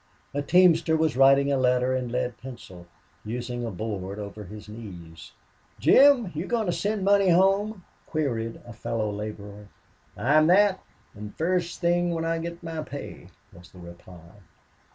A 0.33 0.41
teamster 0.41 0.97
was 0.97 1.15
writing 1.15 1.51
a 1.51 1.57
letter 1.59 1.95
in 1.95 2.09
lead 2.11 2.35
pencil, 2.39 2.87
using 3.23 3.63
a 3.63 3.69
board 3.69 4.17
over 4.17 4.45
his 4.45 4.67
knees. 4.67 5.31
"Jim, 5.79 6.31
you 6.33 6.47
goin' 6.47 6.65
to 6.65 6.71
send 6.71 7.05
money 7.05 7.29
home?" 7.29 7.83
queried 8.07 8.59
a 8.65 8.73
fellow 8.73 9.11
laborer. 9.11 9.67
"I 10.17 10.33
am 10.33 10.47
that, 10.47 10.81
an' 11.15 11.35
first 11.37 11.81
thing 11.81 12.15
when 12.15 12.25
I 12.25 12.39
get 12.39 12.63
my 12.63 12.81
pay," 12.81 13.27
was 13.53 13.69
the 13.71 13.77
reply. 13.77 14.41